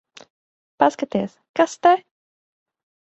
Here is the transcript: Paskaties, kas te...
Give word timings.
Paskaties, 0.83 1.37
kas 1.61 1.77
te... 1.83 1.93